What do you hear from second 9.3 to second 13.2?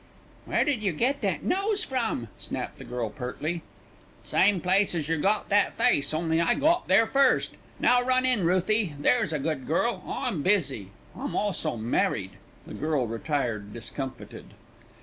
a good girl. I'm busy. I'm also married." The girl